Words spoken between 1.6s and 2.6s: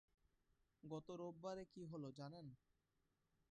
কী হলো, জানেন?